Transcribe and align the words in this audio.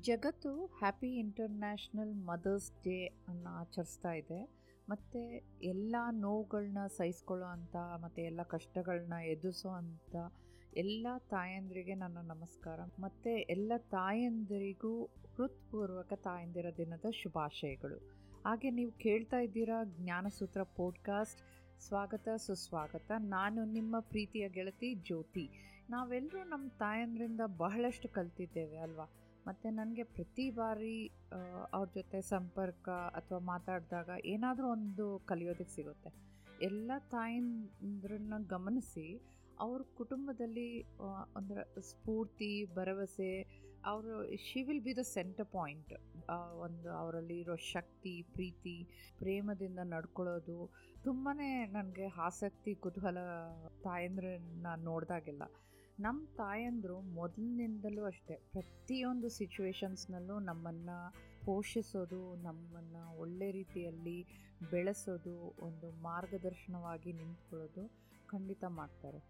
ಜಗತ್ತು 0.00 0.66
happy 0.66 1.18
international 1.18 2.14
mother's 2.14 2.72
day 2.84 3.06
ಅನ್ನು 3.06 3.50
ಆಚರಿಸ್ತಾ 3.50 4.12
ಇದೆ. 4.12 4.48
ಮತ್ತು 4.88 5.36
ಎಲ್ಲ 5.62 5.96
ನೋವುಗಳನ್ನ 6.10 6.78
ಸಹಿಸ್ಕೊಳ್ಳೋ 6.96 7.46
ಅಂಥ 7.46 7.76
ಮತ್ತು 7.76 8.22
ಎಲ್ಲ 8.22 8.42
ಕಷ್ಟಗಳನ್ನ 8.42 9.12
ಎದುರಿಸೋ 9.12 9.68
ಅಂಥ 9.68 10.16
ಎಲ್ಲ 10.76 11.06
ತಾಯಂದಿರಿಗೆ 11.18 11.94
ನನ್ನ 11.94 12.18
ನಮಸ್ಕಾರ. 12.18 12.80
ಮತ್ತು 12.98 13.30
ಎಲ್ಲ 13.30 13.72
ತಾಯಂದಿರಿಗೂ 13.76 15.04
ಹೃತ್ಪೂರ್ವಕ 15.04 16.12
ತಾಯಂದಿರ 16.12 16.66
ದಿನದ 16.76 17.04
ಶುಭಾಶಯಗಳು. 17.22 17.96
ಹಾಗೆ 18.46 18.70
ನೀವು 18.70 18.92
ಕೇಳ್ತಾ 18.92 19.38
ಇದ್ದೀರಾ 19.38 19.84
ಜ್ಞಾನಸೂತ್ರ 19.84 20.62
ಪೋಡ್ಕಾಸ್ಟ್. 20.62 21.42
ಸ್ವಾಗತ, 21.82 22.28
ಸುಸ್ವಾಗತ. 22.36 23.12
ನಾನು 23.18 23.64
ನಿಮ್ಮ 23.64 24.00
ಪ್ರೀತಿಯ 24.00 24.48
ಗೆಳತಿ 24.48 24.94
ಜ್ಯೋತಿ. 24.94 25.50
ನಾವೆಲ್ಲರೂ 25.90 26.44
ನಮ್ಮ 26.44 26.68
ತಾಯಂದ್ರಿಂದ 26.68 27.40
ಬಹಳಷ್ಟು 27.46 28.08
ಕಲ್ತಿದ್ದೇವೆ, 28.08 28.76
ಅಲ್ವಾ? 28.76 29.06
ಮತ್ತು 29.46 29.70
ನನಗೆ 29.70 30.04
ಪ್ರತಿ 30.16 30.46
ಬಾರಿ 30.50 30.96
ಅವ್ರ 31.72 31.86
ಜೊತೆ 31.94 32.20
ಸಂಪರ್ಕ 32.28 32.88
ಅಥವಾ 33.18 33.40
ಮಾತಾಡಿದಾಗ 33.52 34.10
ಏನಾದರೂ 34.24 34.66
ಒಂದು 34.70 35.06
ಕಲಿಯೋದಕ್ಕೆ 35.26 35.74
ಸಿಗುತ್ತೆ. 35.74 36.10
ಎಲ್ಲ 36.62 36.90
ತಾಯಂದ್ರನ್ನ 37.10 38.34
ಗಮನಿಸಿ, 38.46 39.06
ಅವ್ರ 39.60 39.80
ಕುಟುಂಬದಲ್ಲಿ 39.96 40.68
ಅಂದರೆ 41.36 41.62
ಸ್ಫೂರ್ತಿ, 41.90 42.52
ಭರವಸೆ, 42.74 43.32
ಅವರು 43.84 44.14
she 44.46 44.60
will 44.62 44.80
be 44.80 44.92
the 44.96 45.02
centre 45.12 45.48
point 45.54 45.92
ಒಂದು 46.66 46.88
ಅವರಲ್ಲಿ 46.92 47.36
ಇರೋ 47.40 47.56
ಶಕ್ತಿ, 47.74 48.14
ಪ್ರೀತಿ, 48.32 48.76
ಪ್ರೇಮದಿಂದ 49.18 49.80
ನಡ್ಕೊಳ್ಳೋದು 49.94 50.58
ತುಂಬಾ 51.04 51.32
ನನಗೆ 51.76 52.06
ಆಸಕ್ತಿ, 52.26 52.74
ಕುತೂಹಲ 52.74 53.18
ತಾಯಂದ್ರನ್ನ 53.84 54.66
ನೋಡಿದಾಗೆಲ್ಲ. 54.84 55.44
ನಮ್ಮ 56.00 56.20
ತಾಯಂದರು 56.36 57.00
ಮೊದಲಿನಿಂದಲೂ 57.00 58.04
ಅಷ್ಟೇ, 58.04 58.34
ಪ್ರತಿಯೊಂದು 58.52 59.28
ಸಿಚುವೇಶನ್ಸ್ನಲ್ಲೂ 59.28 60.38
ನಮ್ಮನ್ನು 60.38 60.96
ಪೋಷಿಸೋದು, 61.44 62.20
ನಮ್ಮನ್ನು 62.42 63.02
ಒಳ್ಳೆ 63.18 63.50
ರೀತಿಯಲ್ಲಿ 63.50 64.18
ಬೆಳೆಸೋದು, 64.70 65.34
ಒಂದು 65.58 65.90
ಮಾರ್ಗದರ್ಶನವಾಗಿ 66.02 67.12
ನಿಂತ್ಕೊಳ್ಳೋದು 67.12 67.84
ಖಂಡಿತ 68.26 68.64
ಮಾಡ್ತಾರೆ. 68.68 69.20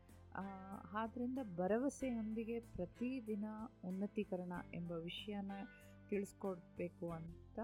ಆದ್ದರಿಂದ 0.92 1.39
ಭರವಸೆಯೊಂದಿಗೆ 1.56 2.61
ಪ್ರತಿದಿನ 2.61 3.47
ಉನ್ನತೀಕರಣ 3.84 4.53
ಎಂಬ 4.75 4.92
ವಿಷಯನ 4.92 5.53
ತಿಳಿಸ್ಕೊಡ್ಬೇಕು 6.09 7.11
ಅಂತ 7.11 7.59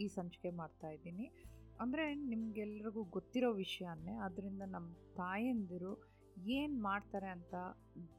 ಈ 0.00 0.08
ಸಂಚಿಕೆ 0.08 0.50
ಮಾಡ್ತಾ 0.50 0.88
ಇದ್ದೀನಿ. 0.88 1.26
ಅಂದರೆ 1.80 2.14
ನಿಮಗೆಲ್ರಿಗೂ 2.14 3.02
ಗೊತ್ತಿರೋ 3.16 3.52
ವಿಷಯನೇ 3.52 4.14
ಆದ್ದರಿಂದ 4.14 4.62
ನಮ್ಮ 4.66 4.88
ತಾಯಂದಿರು 5.16 5.92
ಏನು 6.38 6.82
ಮಾಡ್ತಾರೆ 6.82 7.26
ಅಂತ 7.26 7.54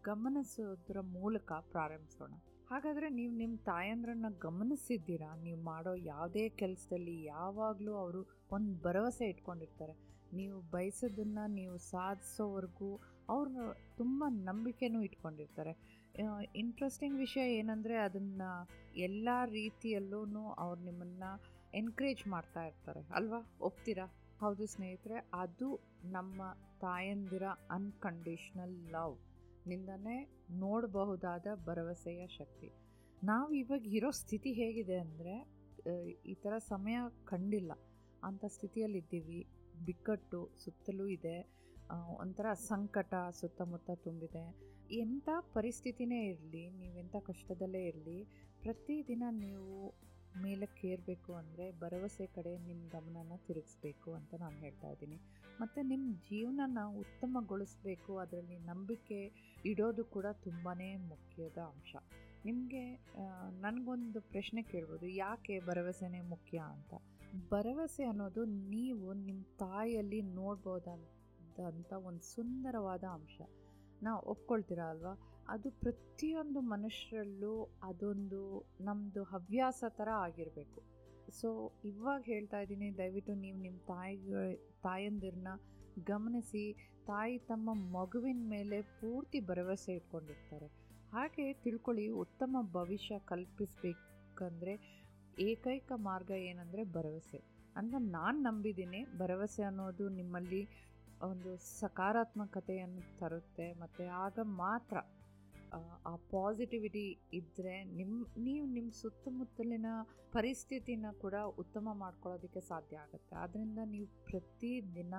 ಗಮನಿಸೋದ್ರ 0.04 1.00
ಮೂಲಕ 1.00 1.52
ಪ್ರಾರಂಭಿಸೋಣ. 1.52 2.34
ಹಾಗಾದರೆ 2.70 3.10
ನೀವು 3.10 3.34
ನಿಮ್ಮ 3.36 3.58
ತಾಯಂದ್ರನ್ನ 3.58 4.26
ಗಮನಿಸಿದ್ದೀರಾ? 4.42 5.36
ನೀವು 5.36 5.62
ಮಾಡೋ 5.62 5.94
ಯಾವುದೇ 5.94 6.50
ಕೆಲಸದಲ್ಲಿ 6.50 7.24
ಯಾವಾಗಲೂ 7.24 7.94
ಅವರು 7.94 8.28
ಒಂದು 8.52 8.84
ಭರವಸೆ 8.84 9.26
ಇಟ್ಕೊಂಡಿರ್ತಾರೆ. 9.26 10.14
ನೀವು 10.34 10.62
ಬಯಸೋದನ್ನು 10.62 11.48
ನೀವು 11.48 11.78
ಸಾಧಿಸೋವರೆಗೂ 11.78 13.00
ಅವರು 13.30 13.76
ತುಂಬ 13.98 14.24
ನಂಬಿಕೆನೂ 14.28 15.02
ಇಟ್ಕೊಂಡಿರ್ತಾರೆ. 15.02 16.04
ಇಂಟ್ರೆಸ್ಟಿಂಗ್ 16.56 17.18
ವಿಷಯ 17.18 17.56
ಏನಂದರೆ 17.56 17.98
ಅದನ್ನು 17.98 18.70
ಎಲ್ಲ 18.98 19.30
ರೀತಿಯಲ್ಲೂ 19.46 20.48
ಅವ್ರು 20.48 20.82
ನಿಮ್ಮನ್ನು 20.82 21.44
ಎನ್ಕರೇಜ್ 21.74 22.28
ಮಾಡ್ತಾ 22.28 22.66
ಇರ್ತಾರೆ. 22.66 23.00
ಅಲ್ವಾ? 23.14 23.58
ಒಪ್ತೀರಾ? 23.62 24.23
ಹೌದು 24.44 24.66
ಸ್ನೇಹಿತರೆ, 24.66 25.18
ಅದು 25.34 25.68
ನಮ್ಮ 26.04 26.42
ತಾಯಂದಿರ 26.80 27.44
ಅನ್ಕಂಡೀಷ್ನಲ್ 27.72 28.74
ಲವ್ 28.92 29.18
ನಿಂದನೇ 29.68 30.18
ನೋಡಬಹುದಾದ 30.52 31.48
ಭರವಸೆಯ 31.66 32.28
ಶಕ್ತಿ. 32.28 32.70
ನಾವು 33.24 33.54
ಇವಾಗ 33.54 33.86
ಇರೋ 33.88 34.10
ಸ್ಥಿತಿ 34.12 34.52
ಹೇಗಿದೆ 34.54 34.98
ಅಂದರೆ 34.98 35.36
ಈ 36.26 36.34
ಥರ 36.34 36.58
ಸಮಯ 36.58 36.98
ಕಂಡಿಲ್ಲ. 37.26 37.72
ಅಂಥ 38.24 38.46
ಸ್ಥಿತಿಯಲ್ಲಿದ್ದೀವಿ. 38.46 39.48
ಬಿಕ್ಕಟ್ಟು, 39.86 40.52
ಸುತ್ತಲೂ 40.64 41.08
ಇದೆ. 41.08 41.38
ಒಂಥರ 42.20 42.54
ಸಂಕಟ, 42.54 43.14
ಸುತ್ತಮುತ್ತ 43.40 43.92
ತುಂಬಿದೆ. 43.92 44.46
ಎಂಥ 44.98 45.30
ಪರಿಸ್ಥಿತಿನೇ 45.54 46.22
ಇರಲಿ, 46.26 46.70
ನೀವೆಂಥ 46.70 47.16
ಕಷ್ಟದಲ್ಲೇ 47.16 47.84
ಇರಲಿ, 47.86 48.20
ಪ್ರತಿದಿನ 48.62 49.24
ನೀವು 49.30 49.94
ಮೇಲಕ್ಕೇರಬೇಕು 50.42 51.32
ಅಂದರೆ 51.34 51.66
ಭರವಸೆ 51.80 52.26
ಕಡೆ 52.36 52.52
ನಿಮ್ಮ 52.58 52.84
ಗಮನನ 52.90 53.36
ತಿರುಗಿಸ್ಬೇಕು 53.48 54.10
ಅಂತ 54.14 54.34
ನಾನು 54.40 54.58
ಹೇಳ್ತಾ 54.58 54.90
ಇದ್ದೀನಿ. 54.90 55.18
ಮತ್ತು 55.62 55.80
ನಿಮ್ಮ 55.88 56.06
ಜೀವನನ 56.30 56.84
ಉತ್ತಮಗೊಳಿಸ್ಬೇಕು 57.02 58.12
ಅದರಲ್ಲಿ 58.18 58.58
ನಂಬಿಕೆ 58.72 59.20
ಇಡೋದು 59.66 60.06
ಕೂಡ 60.16 60.28
ತುಂಬಾ 60.44 60.74
ಮುಖ್ಯದ 61.12 61.58
ಅಂಶ. 61.74 61.96
ನಿಮಗೆ 62.46 62.84
ನನಗೊಂದು 63.62 64.22
ಪ್ರಶ್ನೆ 64.22 64.62
ಕೇಳ್ಬೋದು, 64.62 65.08
ಯಾಕೆ 65.08 65.56
ಭರವಸೆನೇ 65.60 66.22
ಮುಖ್ಯ 66.22 66.58
ಅಂತ? 66.76 66.94
ಭರವಸೆ 67.50 68.04
ಅನ್ನೋದು 68.04 68.42
ನೀವು 68.46 69.08
ನಿಮ್ಮ 69.14 69.44
ತಾಯಿಯಲ್ಲಿ 69.60 70.22
ನೋಡ್ಬೋದಂತ 70.22 71.92
ಒಂದು 72.10 72.24
ಸುಂದರವಾದ 72.34 73.04
ಅಂಶ. 73.18 73.38
ನಾವು 74.04 74.22
ಒಪ್ಕೊಳ್ತೀರಾ 74.26 74.86
ಅಲ್ವಾ? 74.90 75.14
ಅದು 75.48 75.72
ಪ್ರತಿಯೊಂದು 75.72 76.60
ಮನುಷ್ಯರಲ್ಲೂ 76.62 77.54
ಅದೊಂದು 77.84 78.42
ನಮ್ಮದು 78.82 79.24
ಹವ್ಯಾಸ 79.24 79.84
ಥರ 79.90 80.10
ಆಗಿರಬೇಕು. 80.10 80.82
ಸೊ 81.40 81.72
ಇವಾಗ 81.86 82.22
ಹೇಳ್ತಾ 82.26 82.60
ಇದ್ದೀನಿ, 82.60 82.98
ದಯವಿಟ್ಟು 82.98 83.34
ನೀವು 83.34 83.58
ನಿಮ್ಮ 83.58 83.80
ತಾಯಿ 83.88 84.18
ತಾಯಂದಿರನ್ನ 84.84 85.48
ಗಮನಿಸಿ. 86.06 86.64
ತಾಯಿ 87.08 87.38
ತಮ್ಮ 87.38 87.74
ಮಗುವಿನ 87.74 88.50
ಮೇಲೆ 88.50 88.82
ಪೂರ್ತಿ 88.82 89.40
ಭರವಸೆ 89.40 89.94
ಇಟ್ಕೊಂಡಿರ್ತಾರೆ. 89.94 90.68
ಹಾಗೆ 91.12 91.54
ತಿಳ್ಕೊಳ್ಳಿ, 91.54 92.08
ಉತ್ತಮ 92.08 92.58
ಭವಿಷ್ಯ 92.72 93.20
ಕಲ್ಪಿಸ್ಬೇಕಂದ್ರೆ 93.20 95.04
ಏಕೈಕ 95.40 95.92
ಮಾರ್ಗ 95.96 96.32
ಏನಂದರೆ 96.32 96.84
ಭರವಸೆ. 96.84 97.42
ಅಂತ 97.76 97.96
ನಾನು 97.98 98.40
ನಂಬಿದ್ದೀನಿ. 98.42 99.06
ಭರವಸೆ 99.18 99.64
ಅನ್ನೋದು 99.64 100.10
ನಿಮ್ಮಲ್ಲಿ 100.10 100.62
ಒಂದು 101.28 101.52
ಸಕಾರಾತ್ಮಕತೆಯನ್ನು 101.80 103.02
ತರುತ್ತೆ 103.20 103.68
ಮತ್ತು 103.82 104.04
ಆಗ 104.24 104.40
ಮಾತ್ರ, 104.64 104.96
ಆ 106.12 106.14
ಪಾಸಿಟಿವಿಟಿ 106.34 107.04
ಇದ್ದರೆ 107.40 107.76
ನಿಮ್ಮ 108.00 108.18
ನೀವು 108.48 108.66
ನಿಮ್ಮ 108.76 108.90
ಸುತ್ತಮುತ್ತಲಿನ 109.02 109.92
ಪರಿಸ್ಥಿತಿನ 110.36 111.06
ಕೂಡ 111.24 111.36
ಉತ್ತಮ 111.64 111.88
ಮಾಡ್ಕೊಳ್ಳೋದಕ್ಕೆ 112.02 112.62
ಸಾಧ್ಯ 112.72 113.04
ಆಗುತ್ತೆ. 113.06 113.34
ಆದ್ದರಿಂದ 113.44 113.80
ನೀವು 113.94 114.08
ಪ್ರತಿದಿನ 114.30 115.16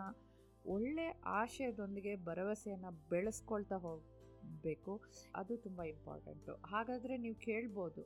ಒಳ್ಳೆ 0.74 1.06
ಆಶಯದೊಂದಿಗೆ 1.40 2.12
ಭರವಸೆಯನ್ನು 2.28 2.90
ಬೆಳೆಸ್ಕೊಳ್ತಾ 3.10 3.78
ಹೋಗಬೇಕು. 3.86 4.94
ಅದು 5.34 5.54
ತುಂಬ 5.66 5.82
ಇಂಪಾರ್ಟೆಂಟು 5.94 6.54
ಹಾಗಾದರೆ 6.72 7.16
ನೀವು 7.24 7.38
ಕೇಳ್ಬೋದು 7.48 8.02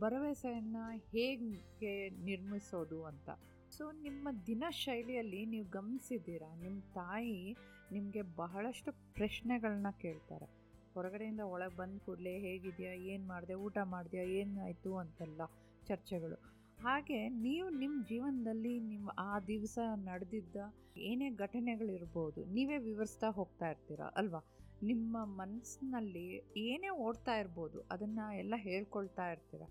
ಭರವಸೆಯನ್ನು 0.00 0.84
ಹೇಗೆ 1.12 1.94
ನಿರ್ಮಿಸೋದು 2.30 2.98
ಅಂತ? 3.10 3.28
ಸೊ, 3.70 3.92
ನಿಮ್ಮ 3.92 4.28
ದಿನ 4.46 4.64
ಶೈಲಿಯಲ್ಲಿ 4.70 5.46
ನೀವು 5.46 5.68
ಗಮನಿಸಿದ್ದೀರಾ? 5.68 6.54
ನಿಮ್ಮ 6.54 6.80
ತಾಯಿ 6.80 7.56
ನಿಮಗೆ 7.92 8.22
ಬಹಳಷ್ಟು 8.22 8.92
ಪ್ರಶ್ನೆಗಳನ್ನ 8.92 9.86
ಕೇಳ್ತಾರೆ. 10.00 10.46
ಹೊರಗಡೆಯಿಂದ 10.94 11.40
ಒಳಗೆ 11.40 11.76
ಬಂದ 11.76 11.98
ಕೂಡಲೇ 11.98 12.38
ಹೇಗಿದೆಯಾ? 12.38 12.92
ಏನು 12.92 13.26
ಮಾಡಿದೆ? 13.26 13.54
ಊಟ 13.54 13.78
ಮಾಡಿದೆಯಾ? 13.78 14.24
ಏನಾಯಿತು 14.24 14.96
ಅಂತೆಲ್ಲ 14.96 15.40
ಚರ್ಚೆಗಳು. 15.86 16.34
ಹಾಗೆ 16.80 17.28
ನೀವು 17.28 17.70
ನಿಮ್ಮ 17.70 18.06
ಜೀವನದಲ್ಲಿ 18.08 18.80
ನಿಮ್ಮ 18.80 19.10
ಆ 19.18 19.40
ದಿವಸ 19.40 19.78
ನಡೆದಿದ್ದ 19.94 20.56
ಏನೇ 20.96 21.30
ಘಟನೆಗಳಿರ್ಬೋದು, 21.30 22.44
ನೀವೇ 22.44 22.78
ವಿವರಿಸ್ತಾ 22.78 23.26
ಹೋಗ್ತಾ 23.28 23.70
ಇರ್ತೀರ? 23.70 24.00
ಅಲ್ವಾ? 24.00 24.40
ನಿಮ್ಮ 24.82 25.24
ಮನಸ್ಸಿನಲ್ಲಿ 25.24 26.26
ಏನೇ 26.56 26.88
ಓಡ್ತಾ 26.88 27.36
ಇರ್ಬೋದು, 27.36 27.80
ಅದನ್ನು 27.80 28.38
ಎಲ್ಲ 28.38 28.54
ಹೇಳ್ಕೊಳ್ತಾ 28.56 29.30
ಇರ್ತೀರ? 29.30 29.62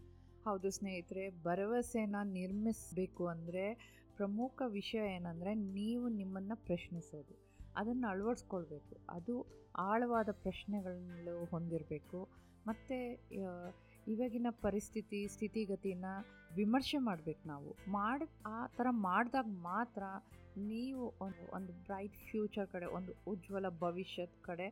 ಹೌದು 0.47 0.69
ಸ್ನೇಹಿತರೆ, 0.75 1.23
ಭರವಸೆನ 1.43 2.17
ನಿರ್ಮಿಸಬೇಕು 2.37 3.23
ಅಂದರೆ 3.27 3.63
ಪ್ರಮುಖ 4.15 4.61
ವಿಷಯ 4.75 5.01
ಏನಂದರೆ 5.15 5.51
ನೀವು 5.77 6.05
ನಿಮ್ಮನ್ನು 6.19 6.55
ಪ್ರಶ್ನಿಸೋದು, 6.67 7.33
ಅದನ್ನು 7.79 8.05
ಅಳವಡಿಸ್ಕೊಳ್ಬೇಕು. 8.07 8.93
ಅದು 9.09 9.33
ಆಳವಾದ 9.89 10.29
ಪ್ರಶ್ನೆಗಳನ್ನು 10.45 11.35
ಹೊಂದಿರಬೇಕು. 11.51 12.19
ಮತ್ತು 12.65 12.97
ಇವಾಗಿನ 14.07 14.47
ಪರಿಸ್ಥಿತಿ, 14.65 15.19
ಸ್ಥಿತಿಗತಿನ 15.27 16.05
ವಿಮರ್ಶೆ 16.55 16.99
ಮಾಡಬೇಕು 17.09 17.43
ನಾವು. 17.47 17.71
ಮಾಡಿ, 17.97 18.27
ಆ 18.57 18.59
ಥರ 18.77 18.87
ಮಾಡಿದಾಗ 19.07 19.49
ಮಾತ್ರ 19.69 20.03
ನೀವು 20.71 21.03
ಒಂದು 21.25 21.43
ಒಂದು 21.57 21.73
ಬ್ರೈಟ್ 21.87 22.19
ಫ್ಯೂಚರ್ 22.29 22.67
ಕಡೆ, 22.67 22.85
ಒಂದು 22.99 23.13
ಉಜ್ವಲ 23.33 23.69
ಭವಿಷ್ಯದ 23.79 24.35
ಕಡೆ 24.41 24.67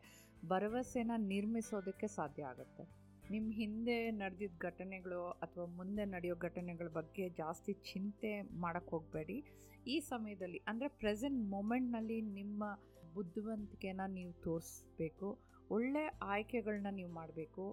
ಭರವಸೆನ 0.48 1.12
ನಿರ್ಮಿಸೋದಕ್ಕೆ 1.34 2.10
ಸಾಧ್ಯ 2.20 2.52
ಆಗುತ್ತೆ. 2.54 2.86
ನಿಮ್ಮ 3.34 3.48
ಹಿಂದೆ 3.60 3.96
ನಡೆದಿದ್ದ 4.22 4.58
ಘಟನೆಗಳು 4.70 5.22
ಅಥವಾ 5.44 5.66
ಮುಂದೆ 5.78 6.04
ನಡೆಯೋ 6.16 6.36
ಘಟನೆಗಳ 6.48 6.90
ಬಗ್ಗೆ 6.98 7.26
ಜಾಸ್ತಿ 7.40 7.74
ಚಿಂತೆ 7.90 8.32
ಮಾಡೋಕ್ಕೆ 8.64 8.92
ಹೋಗಬೇಡಿ. 8.96 9.38
ಈ 9.94 9.96
ಸಮಯದಲ್ಲಿ, 10.12 10.60
ಅಂದರೆ 10.70 10.88
ಪ್ರೆಸೆಂಟ್ 11.02 11.40
ಮೂಮೆಂಟ್ನಲ್ಲಿ 11.54 12.20
ನಿಮ್ಮ 12.38 12.64
ಬುದ್ಧಿವಂತಿಕೆನ 13.16 14.02
ನೀವು 14.18 14.32
ತೋರಿಸ್ಬೇಕು, 14.46 15.28
ಒಳ್ಳೆ 15.76 16.04
ಆಯ್ಕೆಗಳನ್ನ 16.34 16.90
ನೀವು 17.00 17.12
ಮಾಡಬೇಕು. 17.20 17.66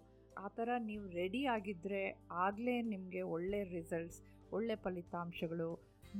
ಆ 0.45 0.49
ಥರ 0.59 0.69
ನೀವು 0.91 1.07
ರೆಡಿ 1.21 1.43
ಆಗಿದ್ದರೆ 1.55 2.03
ಆಗಲೇ 2.47 2.77
ನಿಮಗೆ 2.93 3.23
ಒಳ್ಳೆ 3.37 3.61
ರಿಸಲ್ಟ್ಸ್, 3.77 4.21
ಒಳ್ಳೆ 4.57 4.77
ಫಲಿತಾಂಶಗಳು, 4.85 5.71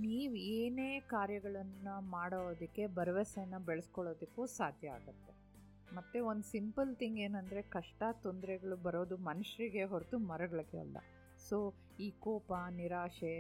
ನೀವು 0.05 0.35
ಏನೇ 0.59 0.91
ಕಾರ್ಯಗಳನ್ನು 1.15 1.95
ಮಾಡೋದಕ್ಕೆ 2.17 2.85
ಭರವಸೆಯನ್ನು 2.99 3.61
ಬೆಳೆಸ್ಕೊಳ್ಳೋದಕ್ಕೂ 3.69 4.45
ಸಾಧ್ಯ 4.59 4.97
ಆಗುತ್ತೆ. 4.99 5.32
ಮತ್ತು 5.97 6.19
ಒಂದು 6.31 6.45
ಸಿಂಪಲ್ 6.55 6.91
ಥಿಂಗ್ 7.01 7.19
ಏನಂದರೆ 7.27 7.63
ಕಷ್ಟ 7.77 8.03
ತೊಂದರೆಗಳು 8.25 8.77
ಬರೋದು 8.87 9.17
ಮನುಷ್ಯರಿಗೆ 9.31 9.83
ಹೊರತು 9.93 10.19
ಮರಗಳಿಗೆ 10.31 10.79
ಅಲ್ಲ. 10.85 10.99
ಸೊ 11.49 11.57
ಈ 12.07 12.09
ಕೋಪ, 12.27 12.53
ನಿರಾಶೆ 12.81 13.35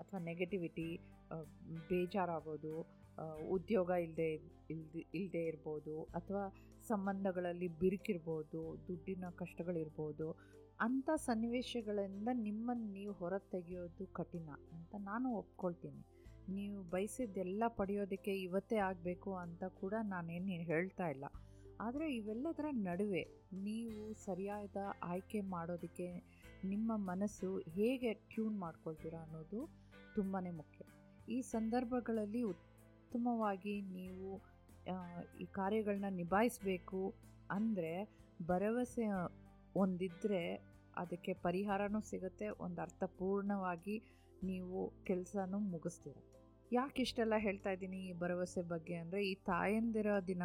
ಅಥವಾ 0.00 0.20
ನೆಗೆಟಿವಿಟಿ 0.28 0.88
ಬೇಜಾರಾಗೋದು 1.90 2.74
ಉದ್ಯೋಗ 3.56 3.90
ಇಲ್ಲದೆ 4.06 4.28
ಇಲ್ದೆ 4.74 5.02
ಇಲ್ಲದೆ 5.18 5.42
ಇರ್ಬೋದು, 5.50 5.94
ಅಥವಾ 6.18 6.44
ಸಂಬಂಧಗಳಲ್ಲಿ 6.90 7.68
ಬಿರುಕಿರ್ಬೋದು, 7.82 8.62
ದುಡ್ಡಿನ 8.86 9.26
ಕಷ್ಟಗಳಿರ್ಬೋದು, 9.40 10.26
ಅಂಥ 10.86 11.08
ಸನ್ನಿವೇಶಗಳಿಂದ 11.26 12.28
ನಿಮ್ಮನ್ನು 12.46 12.88
ನೀವು 12.96 13.12
ಹೊರ 13.20 13.34
ತೆಗೆಯೋದು 13.54 14.04
ಕಠಿಣ 14.18 14.48
ಅಂತ 14.76 14.94
ನಾನು 15.10 15.28
ಒಪ್ಕೊಳ್ತೀನಿ. 15.42 16.02
ನೀವು 16.56 16.78
ಬಯಸಿದ್ದೆಲ್ಲ 16.94 17.64
ಪಡೆಯೋದಕ್ಕೆ 17.78 18.32
ಇವತ್ತೇ 18.46 18.78
ಆಗಬೇಕು 18.88 19.30
ಅಂತ 19.44 19.64
ಕೂಡ 19.80 19.94
ನಾನೇನು 20.14 20.64
ಹೇಳ್ತಾ 20.72 21.06
ಇಲ್ಲ. 21.14 21.26
ಆದರೆ 21.80 22.06
ಇವೆಲ್ಲದರ 22.18 22.66
ನಡುವೆ 22.88 23.22
ನೀವು 23.66 24.02
ಸರಿಯಾದ 24.26 24.78
ಆಯ್ಕೆ 25.02 25.40
ಮಾಡೋದಕ್ಕೆ 25.54 26.08
ನಿಮ್ಮ 26.64 26.92
ಮನಸ್ಸು 27.10 27.48
ಹೇಗೆ 27.76 28.10
ಟ್ಯೂನ್ 28.32 28.56
ಮಾಡ್ಕೊಳ್ತೀರಾ 28.58 29.20
ಅನ್ನೋದು 29.26 29.60
ತುಂಬಾ 30.14 30.40
ಮುಖ್ಯ. 30.60 30.80
ಈ 31.28 31.38
ಸಂದರ್ಭಗಳಲ್ಲಿ 31.54 32.42
ಉತ್ತಮವಾಗಿ 32.52 33.74
ನೀವು 33.96 34.28
ಈ 35.40 35.46
ಕಾರ್ಯಗಳನ್ನ 35.58 36.10
ನಿಭಾಯಿಸಬೇಕು 36.20 37.02
ಅಂದರೆ 37.50 37.92
ಭರವಸೆ 38.46 39.06
ಒಂದಿದ್ದರೆ 39.74 40.42
ಅದಕ್ಕೆ 40.96 41.32
ಪರಿಹಾರನೂ 41.46 42.00
ಸಿಗುತ್ತೆ, 42.00 42.48
ಒಂದು 42.64 42.80
ಅರ್ಥಪೂರ್ಣವಾಗಿ 42.82 43.96
ನೀವು 44.42 44.80
ಕೆಲಸನೂ 45.04 45.58
ಮುಗಿಸ್ತೀರ. 45.72 46.16
ಯಾಕೆ 46.72 47.02
ಇಷ್ಟೆಲ್ಲ 47.06 47.34
ಹೇಳ್ತಾ 47.38 47.70
ಇದ್ದೀನಿ 47.70 47.98
ಈ 48.08 48.12
ಭರವಸೆ 48.22 48.62
ಬಗ್ಗೆ 48.72 48.94
ಅಂದರೆ 48.94 49.20
ಈ 49.30 49.34
ತಾಯಂದಿರ 49.50 50.10
ದಿನ 50.26 50.44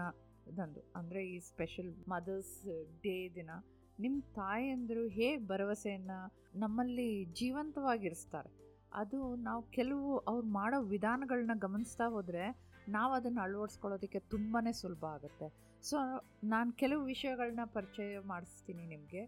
ದಂದು 0.58 0.82
ಅಂದರೆ 0.96 1.22
ಈ 1.34 1.38
ಸ್ಪೆಷಲ್ 1.50 1.92
ಮದರ್ಸ್ 2.14 2.56
ಡೇ 3.04 3.16
ದಿನ 3.36 3.52
ನಿಮ್ಮ 4.00 4.18
ತಾಯಂದಿರು 4.36 5.04
ಹೇಗೆ 5.18 5.42
ಭರವಸೆಯನ್ನು 5.48 6.20
ನಮ್ಮಲ್ಲಿ 6.60 7.10
ಜೀವಂತವಾಗಿರಿಸ್ತಾರೆ. 7.40 8.50
ಅದು 8.94 9.18
ನಾವು 9.48 9.62
ಕೆಲವು 9.78 10.10
ಅವ್ರು 10.30 10.46
ಮಾಡೋ 10.58 10.78
ವಿಧಾನಗಳನ್ನ 10.94 11.56
ಗಮನಿಸ್ತಾ 11.66 12.06
ಹೋದರೆ 12.16 12.46
ನಾವು 12.90 13.12
ಅದನ್ನು 13.14 13.42
ಅಳವಡಿಸ್ಕೊಳ್ಳೋದಕ್ಕೆ 13.42 14.20
ತುಂಬಾ 14.34 14.60
ಸುಲಭ 14.82 15.04
ಆಗುತ್ತೆ. 15.16 15.48
ಸೊ 15.84 15.98
ನಾನು 16.44 16.70
ಕೆಲವು 16.74 17.02
ವಿಷಯಗಳನ್ನ 17.04 17.66
ಪರಿಚಯ 17.74 18.20
ಮಾಡಿಸ್ತೀನಿ 18.32 18.86
ನಿಮಗೆ. 18.86 19.22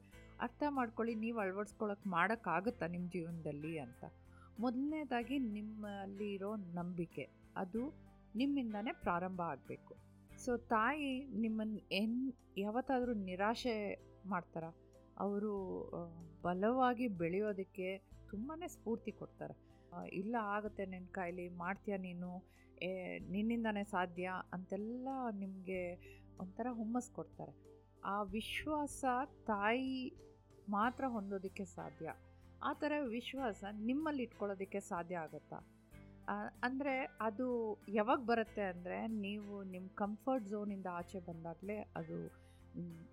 ಅರ್ಥ 0.46 0.64
ಮಾಡ್ಕೊಳ್ಳಿ, 0.70 1.14
ನೀವು 1.16 1.38
ಅಳವಡಿಸ್ಕೊಳ್ಳೋಕೆ 1.40 2.10
ಮಾಡೋಕ್ಕಾಗುತ್ತಾ 2.10 2.88
ನಿಮ್ಮ 2.88 3.08
ಜೀವನದಲ್ಲಿ 3.10 3.74
ಅಂತ. 3.80 4.04
ಮೊದಲನೇದಾಗಿ 4.60 5.36
ನಿಮ್ಮಲ್ಲಿ 5.58 6.30
ಇರೋ 6.34 6.52
ನಂಬಿಕೆ, 6.80 7.26
ಅದು 7.56 7.82
ನಿಮ್ಮಿಂದನೇ 8.36 8.92
ಪ್ರಾರಂಭ 9.04 9.42
ಆಗಬೇಕು. 9.54 9.94
ಸೊ 10.44 10.52
ತಾಯಿ 10.58 11.10
ನಿಮ್ಮನ್ನು 11.42 11.80
ಎನ್, 11.96 12.34
ಯಾವತ್ತಾದರೂ 12.58 13.14
ನಿರಾಶೆ 13.14 13.76
ಮಾಡ್ತಾರ? 14.30 14.66
ಅವರು 15.20 15.54
ಬಲವಾಗಿ 16.44 17.08
ಬೆಳೆಯೋದಕ್ಕೆ 17.22 17.90
ತುಂಬಾ 18.30 18.68
ಸ್ಫೂರ್ತಿ 18.68 19.12
ಕೊಡ್ತಾರೆ. 19.12 19.56
ಇಲ್ಲ 20.14 20.36
ಆಗುತ್ತೆ 20.56 20.84
ನಿನ್ನ 20.86 21.08
ಕಾಯಿಲೆ, 21.12 21.46
ಮಾಡ್ತೀಯ 21.58 21.98
ನೀನು? 21.98 22.32
ನಿನ್ನಿಂದನೇ 23.30 23.84
ಸಾಧ್ಯ? 23.84 24.30
ಅಂತೆಲ್ಲ 24.54 25.08
ನಿಮಗೆ 25.40 25.82
ಒಂಥರ 26.40 26.68
ಹುಮ್ಮಸ್ 26.72 27.12
ಕೊಡ್ತಾರೆ. 27.12 27.54
ಆ 28.06 28.16
ವಿಶ್ವಾಸ 28.24 29.04
ತಾಯಿ 29.48 29.98
ಮಾತ್ರ 30.70 31.04
ಹೊಂದೋದಕ್ಕೆ 31.08 31.66
ಸಾಧ್ಯ. 31.76 32.14
ಆ 32.64 32.72
ಥರ 32.74 32.94
ವಿಶ್ವಾಸ 33.08 33.64
ನಿಮ್ಮಲ್ಲಿ 33.82 34.24
ಇಟ್ಕೊಳ್ಳೋದಕ್ಕೆ 34.24 34.80
ಸಾಧ್ಯ 34.80 35.16
ಆಗುತ್ತಾ? 35.18 35.60
ಅಂದರೆ 36.64 37.18
ಅದು 37.22 37.78
ಯಾವಾಗ 37.90 38.20
ಬರುತ್ತೆ 38.26 38.62
ಅಂದರೆ 38.62 39.08
ನೀವು 39.08 39.64
ನಿಮ್ಮ 39.64 39.90
ಕಂಫರ್ಟ್ 39.96 40.48
ಝೋನಿಂದ 40.48 40.86
ಆಚೆ 40.92 41.20
ಬಂದಾಗಲೇ 41.20 41.78
ಅದು 41.96 42.18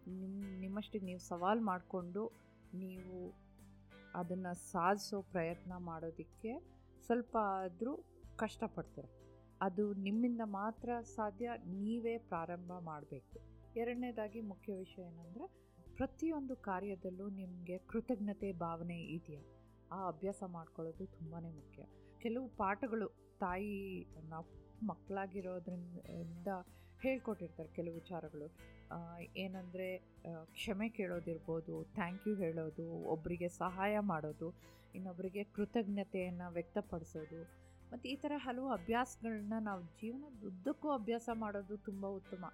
ನಿಮ್ಮ 0.06 0.58
ನಿಮ್ಮಷ್ಟಿಗೆ 0.58 1.04
ನೀವು 1.04 1.18
ಸವಾಲು 1.18 1.62
ಮಾಡಿಕೊಂಡು 1.62 2.32
ನೀವು 2.74 3.34
ಅದನ್ನು 4.14 4.54
ಸಾಧಿಸೋ 4.54 5.22
ಪ್ರಯತ್ನ 5.22 5.72
ಮಾಡೋದಕ್ಕೆ 5.76 6.52
ಸ್ವಲ್ಪ 7.06 7.36
ಆದರೂ 7.36 8.04
ಕಷ್ಟಪಡ್ತೀರ. 8.36 9.04
ಅದು 9.62 9.92
ನಿಮ್ಮಿಂದ 9.92 10.40
ಮಾತ್ರ 10.44 11.00
ಸಾಧ್ಯ, 11.00 11.50
ನೀವೇ 11.66 12.18
ಪ್ರಾರಂಭ 12.18 12.72
ಮಾಡಬೇಕು. 12.80 13.38
ಎರಡನೇದಾಗಿ 13.76 14.40
ಮುಖ್ಯ 14.40 14.74
ವಿಷಯ 14.74 15.02
ಏನಂದರೆ 15.02 15.46
ಪ್ರತಿಯೊಂದು 15.96 16.56
ಕಾರ್ಯದಲ್ಲೂ 16.56 17.28
ನಿಮಗೆ 17.28 17.78
ಕೃತಜ್ಞತೆ 17.78 18.52
ಭಾವನೆ 18.52 18.98
ಇದೆಯಾ? 19.00 19.42
ಆ 19.92 20.08
ಅಭ್ಯಾಸ 20.08 20.42
ಮಾಡ್ಕೊಳ್ಳೋದು 20.46 21.06
ತುಂಬಾ 21.06 21.40
ಮುಖ್ಯ. 21.40 21.82
ಕೆಲವು 22.22 22.48
ಪಾಠಗಳು 22.48 23.08
ತಾಯಿ 23.40 24.06
ನಾವು 24.28 24.46
ಮಕ್ಕಳಾಗಿರೋದ್ರಿಂದ 24.86 26.48
ಹೇಳ್ಕೊಟ್ಟಿರ್ತಾರೆ 27.02 27.68
ಕೆಲವು 27.68 27.94
ವಿಚಾರಗಳು. 27.94 28.50
ಏನಂದರೆ 29.36 29.98
ಕ್ಷಮೆ 30.44 30.88
ಕೇಳೋದಿರ್ಬೋದು 30.88 31.84
ಥ್ಯಾಂಕ್ 31.94 32.28
ಯು 32.28 32.34
ಹೇಳೋದು 32.34 32.90
ಒಬ್ಬರಿಗೆ 32.90 33.48
ಸಹಾಯ 33.48 33.98
ಮಾಡೋದು 33.98 34.54
ಇನ್ನೊಬ್ಬರಿಗೆ 34.94 35.44
ಕೃತಜ್ಞತೆಯನ್ನು 35.44 36.52
ವ್ಯಕ್ತಪಡಿಸೋದು. 36.52 37.42
ಮತ್ತು 37.92 38.08
ಈ 38.08 38.16
ಥರ 38.16 38.32
ಹಲವು 38.36 38.68
ಅಭ್ಯಾಸಗಳನ್ನ 38.68 39.52
ನಾವು 39.60 39.82
ಜೀವನದ 39.82 40.44
ಉದ್ದಕ್ಕೂ 40.46 40.90
ಅಭ್ಯಾಸ 40.90 41.30
ಮಾಡೋದು 41.34 41.76
ತುಂಬ 41.76 42.06
ಉತ್ತಮ. 42.06 42.52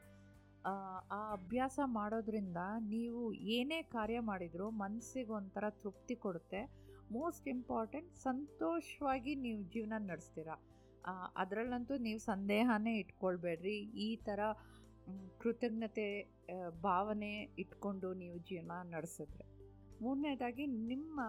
ಆ, 0.66 0.98
ಅಭ್ಯಾಸ 1.32 1.80
ಮಾಡೋದ್ರಿಂದ 1.84 2.56
ನೀವು 2.80 3.32
ಏನೇ 3.32 3.82
ಕಾರ್ಯ 3.82 4.20
ಮಾಡಿದರೂ 4.20 4.70
ಮನಸ್ಸಿಗೆ 4.70 5.32
ಒಂಥರ 5.32 5.64
ತೃಪ್ತಿ 5.70 6.14
ಕೊಡುತ್ತೆ. 6.14 6.83
ಮೋಸ್ಟ್ 7.16 7.48
ಇಂಪಾರ್ಟೆಂಟ್ 7.48 8.12
ಸಂತೋಷವಾಗಿ 8.18 9.32
ನೀವು 9.44 9.60
ಜೀವನ 9.74 9.98
ನಡೆಸ್ತೀರ. 10.10 10.48
ಅದರಲ್ಲಂತೂ 11.36 11.94
ನೀವು 12.06 12.20
ಸಂದೇಹನೇ 12.30 12.94
ಇಟ್ಕೊಳ್ಬೇಡ್ರಿ. 12.98 13.78
ಈ 14.06 14.08
ಥರ 14.26 14.40
ಕೃತಜ್ಞತೆ 15.42 16.06
ಭಾವನೆ 16.82 17.32
ಇಟ್ಕೊಂಡು 17.62 18.08
ನೀವು 18.22 18.36
ಜೀವನ 18.50 18.72
ನಡೆಸಿದ್ರೆ. 18.94 19.44
ಮೂರನೇದಾಗಿ 20.02 20.64
ನಿಮ್ಮ 20.92 21.20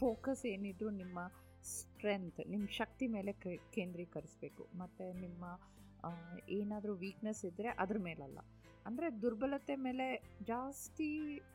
ಫೋಕಸ್ 0.00 0.44
ಏನಿದ್ರು 0.46 0.90
ನಿಮ್ಮ 0.90 1.18
ಸ್ಟ್ರೆಂತ್, 1.74 2.40
ನಿಮ್ಮ 2.52 2.66
ಶಕ್ತಿ 2.80 3.06
ಮೇಲೆ 3.16 3.32
ಕೇಂದ್ರೀಕರಿಸಬೇಕು. 3.76 4.64
ಮತ್ತು 4.78 5.06
ನಿಮ್ಮ 5.24 5.44
ಏನಾದರೂ 6.58 6.94
ವೀಕ್ನೆಸ್ 6.94 7.42
ಇದ್ದರೆ 7.44 7.68
ಅದ್ರ 7.82 7.98
ಮೇಲಲ್ಲ. 8.08 8.38
ಅಂದರೆ 8.86 9.06
ದುರ್ಬಲತೆ 9.22 9.74
ಮೇಲೆ 9.86 10.06
ಜಾಸ್ತಿ 10.42 11.08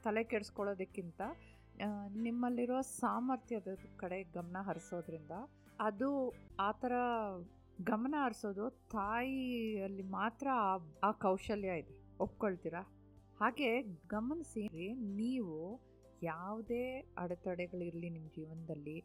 ತಲೆ 0.03 0.23
ಕೆಡಿಸ್ಕೊಳ್ಳೋದಕ್ಕಿಂತ 0.31 1.21
ನಿಮ್ಮಲ್ಲಿರೋ 2.15 2.81
ಸಾಮರ್ಥ್ಯದ 2.81 3.67
ಕಡೆ 3.97 4.23
ಗಮನ 4.23 4.57
ಹರಿಸೋದ್ರಿಂದ 4.61 5.31
ಅದು 5.79 6.33
ಆ 6.59 6.71
ಥರ 6.71 6.91
ಗಮನ 7.83 8.15
ಹರಿಸೋದು 8.17 8.69
ತಾಯಿಯಲ್ಲಿ 8.69 10.03
ಮಾತ್ರ 10.03 10.47
ಆ- 11.03 11.11
ಕೌಶಲ್ಯ 11.11 11.67
ಇದೆ. 11.67 12.17
ಒಪ್ಕೊಳ್ತೀರಾ? 12.19 12.81
ಹಾಗೆ 13.39 13.81
ಗಮನಿಸಿ 14.07 14.93
ನೀವು 14.93 15.79
ಯಾವುದೇ 16.23 17.13
ಅಡೆತಡೆಗಳಿರಲಿ 17.17 18.09
ನಿಮ್ಮ 18.09 18.27
ಜೀವನದಲ್ಲಿ 18.27 19.03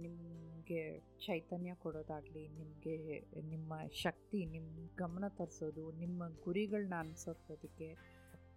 ನಿಮಗೆ 0.00 1.00
ಚೈತನ್ಯ 1.26 1.74
ಕೊಡೋದಾಗಲಿ, 1.74 2.48
ನಿಮಗೆ 2.48 3.20
ನಿಮ್ಮ 3.42 3.72
ಶಕ್ತಿ, 3.92 4.46
ನಿಮ್ಮ 4.46 4.88
ಗಮನ 4.96 5.28
ತರಿಸೋದು, 5.28 5.92
ನಿಮ್ಮ 5.92 6.28
ಗುರಿಗಳನ್ನ 6.44 6.94
ಅನುಸರಿಸೋದಕ್ಕೆ 6.98 7.94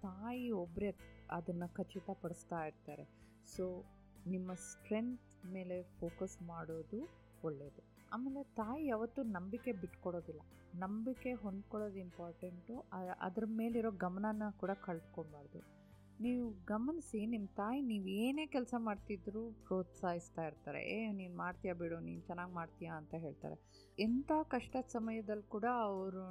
ತಾಯಿ 0.02 0.52
ಒಬ್ಬರೇ 0.52 0.96
ಅದನ್ನು 1.32 1.74
ಖಚಿತಪಡಿಸ್ತಾ 1.74 2.66
ಇರ್ತಾರೆ. 2.66 3.21
ಸೊ 3.48 3.86
ನಿಮ್ಮ 4.28 4.54
ಸ್ಟ್ರೆಂತ್ 4.54 5.46
ಮೇಲೆ 5.46 5.84
ಫೋಕಸ್ 6.00 6.42
ಮಾಡೋದು 6.42 7.10
ಒಳ್ಳೆಯದು 7.44 7.92
ಆಮೇಲೆ 8.14 8.44
ತಾಯಿ 8.44 8.88
ಯಾವತ್ತೂ 8.88 9.24
ನಂಬಿಕೆ 9.24 9.72
ಬಿಟ್ಕೊಡೋದಿಲ್ಲ. 9.72 10.42
ನಂಬಿಕೆ 10.76 11.34
ಹೊಂದ್ಕೊಳ್ಳೋದು 11.34 11.96
ಇಂಪಾರ್ಟೆಂಟು 11.96 12.86
ಅದ್ರ 13.20 13.44
ಮೇಲಿರೋ 13.46 13.92
ಗಮನನ 13.92 14.44
ಕೂಡ 14.58 14.72
ಕಳ್ಕೊಬಾರ್ದು. 14.72 15.82
ನೀವು 16.22 16.52
ಗಮನಿಸಿ 16.66 17.26
ನಿಮ್ಮ 17.26 17.50
ತಾಯಿ 17.56 17.82
ನೀವು 17.82 18.08
ಏನೇ 18.08 18.46
ಕೆಲಸ 18.46 18.74
ಮಾಡ್ತಿದ್ರೂ 18.78 19.52
ಪ್ರೋತ್ಸಾಹಿಸ್ತಾ 19.52 20.46
ಇರ್ತಾರೆ. 20.46 20.82
ಏ, 20.84 21.12
ನೀನು 21.12 21.38
ಮಾಡ್ತೀಯಾ 21.38 21.74
ಬಿಡು, 21.74 22.00
ನೀನು 22.00 22.22
ಚೆನ್ನಾಗಿ 22.22 22.54
ಮಾಡ್ತೀಯಾ? 22.54 22.94
ಅಂತ 22.96 23.14
ಹೇಳ್ತಾರೆ. 23.14 23.86
ಎಂಥ 24.00 24.32
ಕಷ್ಟದ 24.44 24.88
ಸಮಯದಲ್ಲಿ 24.88 25.44
ಕೂಡ 25.44 25.66
ಅವರು 25.82 26.24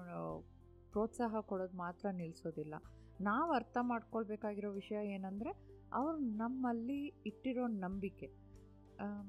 ಪ್ರೋತ್ಸಾಹ 0.90 1.40
ಕೊಡೋದು 1.40 1.76
ಮಾತ್ರ 1.76 2.08
ನಿಲ್ಲಿಸೋದಿಲ್ಲ 2.10 2.74
ನಾವು 3.28 3.50
ಅರ್ಥ 3.52 3.76
ಮಾಡ್ಕೊಳ್ಬೇಕಾಗಿರೋ 3.90 4.70
ವಿಷಯ 4.80 4.98
ಏನಂದರೆ, 5.16 5.50
ಅವರು 5.98 6.18
ನಮ್ಮಲ್ಲಿ 6.42 7.00
ಇಟ್ಟಿರೋ 7.30 7.64
ನಂಬಿಕೆ. 7.84 8.28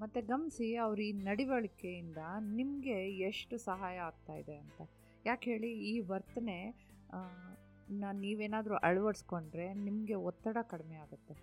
ಮತ್ತು 0.02 0.20
ಗಮನಿಸಿ 0.32 0.68
ಅವ್ರ 0.86 1.00
ಈ 1.10 1.12
ನಡವಳಿಕೆಯಿಂದ 1.28 2.22
ನಿಮಗೆ 2.60 2.98
ಎಷ್ಟು 3.30 3.56
ಸಹಾಯ 3.70 3.98
ಆಗ್ತಾಯಿದೆ 4.10 4.56
ಅಂತ. 4.64 4.80
ಯಾಕೆ 5.26 5.46
ಹೇಳಿ, 5.52 5.72
ಈ 5.92 5.94
ವರ್ತನೆ 6.12 6.58
ನಾನು 8.02 8.18
ನೀವೇನಾದರೂ 8.26 8.76
ಅಳವಡಿಸ್ಕೊಂಡ್ರೆ 8.88 9.66
ನಿಮಗೆ 9.88 10.18
ಒತ್ತಡ 10.30 10.58
ಕಡಿಮೆ 10.74 10.98
ಆಗುತ್ತೆ. 11.06 11.34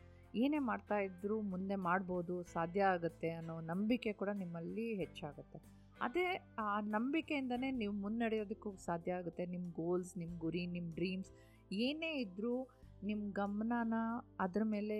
ಏನೇ 0.42 0.60
ಮಾಡ್ತಾ 0.68 0.96
ಇದ್ದರೂ 1.06 1.36
ಮುಂದೆ 1.52 1.76
ಮಾಡ್ಬೋದು, 1.88 2.34
ಸಾಧ್ಯ 2.54 2.80
ಆಗುತ್ತೆ 2.94 3.30
ಅನ್ನೋ 3.40 3.56
ನಂಬಿಕೆ 3.72 4.12
ಕೂಡ 4.20 4.30
ನಿಮ್ಮಲ್ಲಿ 4.42 4.86
ಹೆಚ್ಚಾಗುತ್ತೆ. 5.02 5.58
ಅದೇ, 6.06 6.26
ಆ 6.64 6.68
ನಂಬಿಕೆಯಿಂದನೇ 6.94 7.68
ನೀವು 7.80 7.94
ಮುನ್ನಡೆಯೋದಕ್ಕೂ 8.04 8.70
ಸಾಧ್ಯ 8.88 9.18
ಆಗುತ್ತೆ. 9.20 9.44
ನಿಮ್ಮ 9.54 9.66
ಗೋಲ್ಸ್ 9.80 10.12
ನಿಮ್ಮ 10.22 10.34
ಗುರಿ 10.44 10.62
ನಿಮ್ಮ 10.76 10.88
ಡ್ರೀಮ್ಸ್ 10.98 11.32
ಏನೇ 11.72 12.10
ಇದ್ದರೂ 12.20 12.68
ನಿಮ್ಮ 13.04 13.32
ಗಮನನ 13.32 13.94
ಅದ್ರ 14.40 14.62
ಮೇಲೆ 14.64 14.98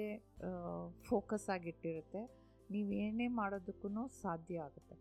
ಫೋಕಸ್ 1.02 1.50
ಆಗಿಟ್ಟಿರುತ್ತೆ. 1.50 2.22
ನೀವು 2.70 2.92
ಏನೇ 2.92 3.28
ಮಾಡೋದಕ್ಕೂ 3.28 4.08
ಸಾಧ್ಯ 4.08 4.58
ಆಗುತ್ತೆ. 4.58 4.96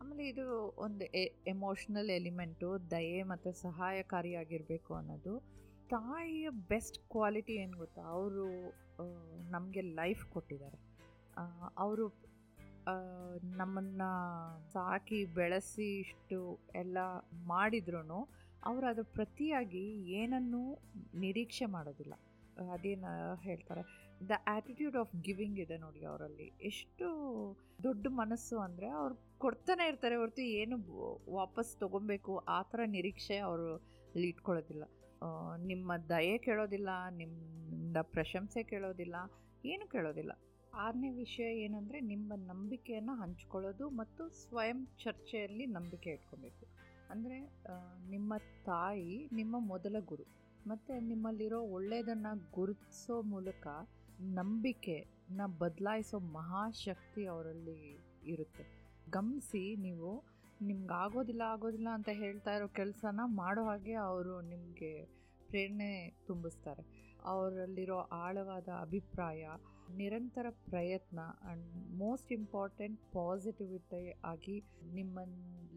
ಆಮೇಲೆ 0.00 0.28
ಇದು 0.28 0.44
ಒಂದು 0.76 1.04
ಎ 1.04 1.24
ಎಮೋಷ್ನಲ್ 1.46 2.10
ಎಲಿಮೆಂಟು 2.10 2.90
ದಯೆ 2.90 3.22
ಮತ್ತು 3.22 3.52
ಸಹಾಯಕಾರಿಯಾಗಿರಬೇಕು 3.52 4.94
ಅನ್ನೋದು. 4.94 5.34
ತಾಯಿಯ 5.90 6.48
ಬೆಸ್ಟ್ 6.50 6.98
ಕ್ವಾಲಿಟಿ 6.98 7.52
ಏನು 7.52 7.78
ಗೊತ್ತಾ? 7.78 8.02
ಅವರು 8.02 8.46
ನಮಗೆ 9.50 9.80
ಲೈಫ್ 9.80 10.24
ಕೊಟ್ಟಿದ್ದಾರೆ. 10.26 10.78
ಅವರು 11.78 12.06
ನಮ್ಮನ್ನು 13.56 14.10
ಸಾಕಿ 14.72 15.24
ಬೆಳೆಸಿ 15.24 15.98
ಇಷ್ಟು 16.00 16.38
ಎಲ್ಲ 16.74 16.98
ಮಾಡಿದ್ರು 17.46 18.20
ಅವರು 18.68 18.86
ಅದು 18.92 19.02
ಪ್ರತಿಯಾಗಿ 19.18 19.84
ಏನನ್ನೂ 20.20 20.62
ನಿರೀಕ್ಷೆ 21.24 21.66
ಮಾಡೋದಿಲ್ಲ. 21.76 22.14
ಅದೇನು 22.74 23.10
ಹೇಳ್ತಾರೆ, 23.46 23.82
ದ 24.30 24.36
ಆ್ಯಟಿಟ್ಯೂಡ್ 24.52 24.96
ಆಫ್ 25.02 25.12
ಗಿವಿಂಗ್ 25.26 25.58
ಇದೆ 25.64 25.76
ನೋಡಿ 25.84 26.00
ಅವರಲ್ಲಿ. 26.10 26.46
ಎಷ್ಟು 26.70 27.06
ದೊಡ್ಡ 27.86 28.06
ಮನಸ್ಸು 28.20 28.56
ಅಂದರೆ 28.66 28.88
ಅವ್ರು 29.00 29.14
ಕೊಡ್ತಾನೆ 29.44 29.84
ಇರ್ತಾರೆ 29.90 30.16
ಹೊರತು 30.20 30.44
ಏನು 30.62 30.76
ವಾಪಸ್ 31.38 31.70
ತೊಗೊಬೇಕು 31.82 32.32
ಆ 32.56 32.60
ಥರ 32.70 32.80
ನಿರೀಕ್ಷೆ 32.96 33.38
ಅವರು 33.48 33.68
ಇಟ್ಕೊಳ್ಳೋದಿಲ್ಲ. 34.30 34.84
ನಿಮ್ಮ 35.70 35.92
ದಯೆ 36.12 36.34
ಕೇಳೋದಿಲ್ಲ, 36.46 36.90
ನಿಮ್ಮಿಂದ 37.20 37.98
ಪ್ರಶಂಸೆ 38.16 38.62
ಕೇಳೋದಿಲ್ಲ, 38.72 39.16
ಏನು 39.72 39.86
ಕೇಳೋದಿಲ್ಲ. 39.94 40.32
ಆರನೇ 40.86 41.10
ವಿಷಯ 41.22 41.46
ಏನಂದರೆ 41.64 41.98
ನಿಮ್ಮ 42.10 42.32
ನಂಬಿಕೆಯನ್ನು 42.50 43.14
ಹಂಚ್ಕೊಳ್ಳೋದು 43.22 43.84
ಮತ್ತು 44.00 44.22
ಸ್ವಯಂ 44.42 44.80
ಚರ್ಚೆಯಲ್ಲಿ 45.04 45.64
ನಂಬಿಕೆ 45.76 46.10
ಇಟ್ಕೊಬೇಕು. 46.18 46.64
ಅಂದರೆ 47.10 47.38
ನಿಮ್ಮ 48.10 48.32
ತಾಯಿ 48.66 49.14
ನಿಮ್ಮ 49.32 49.56
ಮೊದಲ 49.72 49.96
ಗುರು. 50.10 50.24
ಮತ್ತು 50.66 50.92
ನಿಮ್ಮಲ್ಲಿರೋ 51.00 51.58
ಒಳ್ಳೆಯದನ್ನು 51.76 52.32
ಗುರುತಿಸೋ 52.50 53.16
ಮೂಲಕ 53.32 53.66
ನಂಬಿಕೆನ 54.38 55.42
ಬದಲಾಯಿಸೋ 55.60 56.18
ಮಹಾಶಕ್ತಿ 56.38 57.22
ಅವರಲ್ಲಿ 57.26 57.78
ಇರುತ್ತೆ. 58.32 58.64
ಗಮನಿಸಿ 59.10 59.62
ನೀವು 59.86 60.10
ನಿಮ್ಗೆ 60.62 60.94
ಆಗೋದಿಲ್ಲ 60.94 61.42
ಆಗೋದಿಲ್ಲ 61.46 61.88
ಅಂತ 61.92 62.10
ಹೇಳ್ತಾ 62.22 62.52
ಇರೋ 62.56 62.66
ಕೆಲಸನ 62.78 63.20
ಮಾಡೋ 63.40 63.62
ಹಾಗೆ 63.64 63.94
ಅವರು 64.06 64.34
ನಿಮಗೆ 64.52 64.92
ಪ್ರೇರಣೆ 65.48 65.90
ತುಂಬಿಸ್ತಾರೆ. 66.26 66.82
ಅವರಲ್ಲಿರೋ 67.24 67.98
ಆಳವಾದ 68.18 68.68
ಅಭಿಪ್ರಾಯ, 68.80 69.44
ನಿರಂತರ 69.96 70.46
ಪ್ರಯತ್ನ 70.70 71.20
ಆ್ಯಂಡ್ 71.42 71.68
ಮೋಸ್ಟ್ 71.98 72.32
ಇಂಪಾರ್ಟೆಂಟ್ 72.32 72.98
ಪಾಸಿಟಿವಿಟಿ 73.12 74.02
ಆಗಿ 74.24 74.56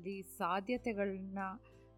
ನಿಮ್ಮಲ್ಲಿ 0.02 0.38
ಸಾಧ್ಯತೆಗಳನ್ನ 0.38 1.40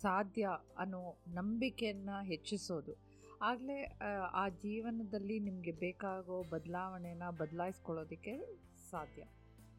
ಸಾಧ್ಯ 0.01 0.49
ಅನ್ನೋ 0.77 1.17
ನಂಬಿಕೆಯನ್ನು 1.27 2.23
ಹೆಚ್ಚಿಸೋದು. 2.23 2.93
ಆಗಲೇ, 3.41 3.99
ಆ 4.31 4.49
ಜೀವನದಲ್ಲಿ 4.49 5.39
ನಿಮಗೆ 5.39 5.71
ಬೇಕಾಗೋ 5.71 6.43
ಬದಲಾವಣೆನ 6.43 7.23
ಬದಲಾಯಿಸ್ಕೊಳ್ಳೋದಕ್ಕೆ 7.29 8.59
ಸಾಧ್ಯ. 8.91 9.23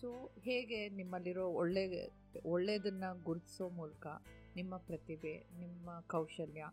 ಸೊ 0.01 0.31
ಹೇಗೆ 0.41 0.89
ನಿಮ್ಮಲ್ಲಿರೋ 0.89 1.49
ಒಳ್ಳೆ, 1.49 2.11
ಒಳ್ಳೆಯದನ್ನು 2.47 3.23
ಗುರುತಿಸೋ 3.23 3.69
ಮೂಲಕ 3.69 4.07
ನಿಮ್ಮ 4.57 4.77
ಪ್ರತಿಭೆ, 4.77 5.47
ನಿಮ್ಮ 5.59 6.01
ಕೌಶಲ್ಯ, 6.01 6.65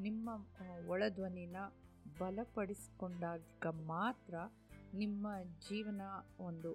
ನಿಮ್ಮ 0.00 0.30
ಒಳಧ್ವನಿನ 0.88 1.56
ಬಲಪಡಿಸಿಕೊಂಡಾಗ 2.18 3.66
ಮಾತ್ರ 3.66 4.34
ನಿಮ್ಮ 4.94 5.26
ಜೀವನ 5.68 6.00
ಒಂದು 6.40 6.72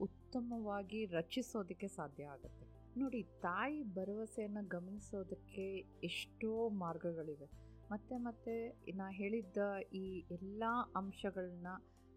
ಉತ್ತಮವಾಗಿ 0.00 1.06
ರಚಿಸೋದಕ್ಕೆ 1.06 1.88
ಸಾಧ್ಯ 1.88 2.24
ಆಗುತ್ತೆ. 2.24 2.71
ನೋಡಿ, 2.98 3.22
ತಾಯಿ 3.22 3.82
ಭರವಸೆಯನ್ನು 3.82 4.68
ಗಮನಿಸೋದಕ್ಕೆ 4.68 5.76
ಎಷ್ಟೋ 6.04 6.68
ಮಾರ್ಗಗಳಿವೆ. 6.68 7.50
ಮತ್ತೆ 7.90 8.16
ಮತ್ತೆ 8.16 8.68
ನಾ 8.94 9.10
ಹೇಳಿದ್ದ 9.10 9.58
ಈ 9.92 10.24
ಎಲ್ಲ 10.30 10.62
ಅಂಶಗಳನ್ನ 10.96 11.66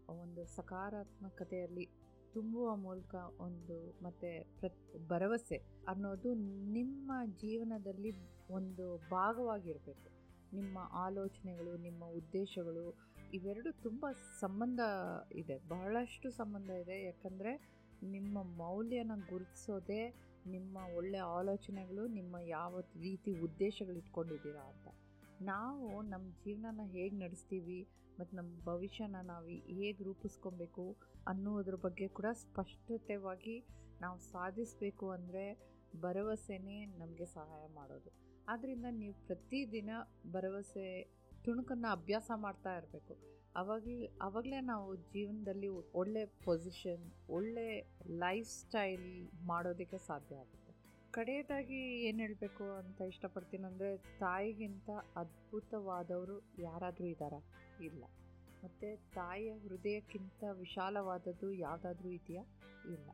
ಒಂದು 0.09 0.45
ಸಕಾರಾತ್ಮಕತೆಯಲ್ಲಿ 0.45 1.89
ತುಂಬುವ 2.33 2.75
ಮೂಲಕ 2.75 3.15
ಒಂದು 3.39 4.03
ಮತ್ತು 4.03 4.59
ಪ್ರತ್, 4.59 5.07
ಭರವಸೆ 5.07 5.55
ಅನ್ನೋದು 5.87 6.33
ನಿಮ್ಮ 6.71 7.11
ಜೀವನದಲ್ಲಿ 7.37 8.11
ಒಂದು 8.51 8.97
ಭಾಗವಾಗಿರಬೇಕು. 8.97 10.09
ನಿಮ್ಮ 10.55 10.77
ಆಲೋಚನೆಗಳು, 10.91 11.77
ನಿಮ್ಮ 11.77 12.05
ಉದ್ದೇಶಗಳು 12.05 12.95
ಇವೆರಡು 13.33 13.81
ತುಂಬ 13.83 14.05
ಸಂಬಂಧ 14.39 14.79
ಇದೆ. 15.31 15.57
ಬಹಳಷ್ಟು 15.57 16.31
ಸಂಬಂಧ 16.31 16.69
ಇದೆ. 16.69 17.05
ಯಾಕಂದರೆ 17.05 17.75
ನಿಮ್ಮ 18.03 18.43
ಮೌಲ್ಯನ 18.43 19.11
ಗುರುತಿಸೋದೇ 19.29 20.15
ನಿಮ್ಮ 20.45 20.77
ಒಳ್ಳೆಯ 20.95 21.21
ಆಲೋಚನೆಗಳು, 21.21 22.07
ನಿಮ್ಮ 22.07 22.37
ಯಾವ 22.37 22.79
ರೀತಿ 22.79 23.39
ಉದ್ದೇಶಗಳು 23.39 23.95
ಇಟ್ಕೊಂಡಿದ್ದೀರಾ 23.95 24.61
ಅಂತ. 24.61 24.87
ನಾವು 25.41 26.01
ನಮ್ಮ 26.01 26.31
ಜೀವನನ 26.31 26.81
ಹೇಗೆ 26.83 27.15
ನಡೆಸ್ತೀವಿ 27.15 27.87
ಮತ್ತು 28.19 28.37
ನಮ್ಮ 28.37 28.63
ಭವಿಷ್ಯನ 28.63 29.15
ನಾವು 29.23 29.45
ಹೇಗೆ 29.47 30.03
ರೂಪಿಸ್ಕೊಬೇಕು 30.03 30.95
ಅನ್ನೋದ್ರ 31.27 31.75
ಬಗ್ಗೆ 31.75 32.07
ಕೂಡ 32.07 32.25
ಸ್ಪಷ್ಟತೆವಾಗಿ 32.31 33.65
ನಾವು 34.01 34.19
ಸಾಧಿಸಬೇಕು 34.19 35.09
ಅಂದರೆ 35.09 35.75
ಭರವಸೆನೇ 36.01 36.85
ನಮಗೆ 36.85 37.25
ಸಹಾಯ 37.25 37.67
ಮಾಡೋದು. 37.75 38.11
ಆದ್ದರಿಂದ 38.47 38.85
ನೀವು 38.91 39.13
ಪ್ರತಿದಿನ 39.27 39.89
ಭರವಸೆ, 40.31 41.03
ತುಣುಕನ್ನು 41.45 41.91
ಅಭ್ಯಾಸ 41.91 42.31
ಮಾಡ್ತಾ 42.35 42.77
ಇರಬೇಕು. 42.77 43.44
ಅವಾಗಲೇ 43.55 44.11
ಆವಾಗಲೇ 44.21 44.61
ನಾವು 44.61 44.95
ಜೀವನದಲ್ಲಿ 44.95 45.67
ಒಳ್ಳೆ 45.67 46.25
ಪೊಸಿಷನ್ 46.25 47.11
ಒಳ್ಳೆ 47.29 47.95
ಲೈಫ್ 48.07 48.49
ಸ್ಟೈಲ್ 48.49 49.29
ಮಾಡೋದಕ್ಕೆ 49.45 49.97
ಸಾಧ್ಯ 49.97 50.35
ಆಗುತ್ತೆ. 50.35 50.73
ಕಡೆಯದಾಗಿ 51.11 51.79
ಏನು 52.03 52.17
ಹೇಳಬೇಕು 52.17 52.63
ಅಂತ 52.63 53.01
ಇಷ್ಟಪಡ್ತೀನಿ 53.01 53.63
ಅಂದರೆ, 53.63 53.97
ತಾಯಿಗಿಂತ 53.97 54.89
ಅದ್ಭುತವಾದವರು 55.15 56.41
ಯಾರಾದರೂ 56.59 57.07
ಇದ್ದಾರಾ? 57.07 57.41
ಇಲ್ಲ. 57.81 58.03
ಮತ್ತು 58.63 59.13
ತಾಯಿಯ 59.13 59.53
ಹೃದಯಕ್ಕಿಂತ 59.53 60.43
ವಿಶಾಲವಾದದ್ದು 60.51 61.53
ಯಾವುದಾದ್ರೂ 61.53 62.09
ಇದೆಯಾ? 62.09 62.43
ಇಲ್ಲ. 62.93 63.09